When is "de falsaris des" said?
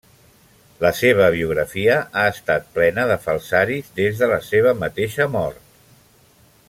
3.11-4.17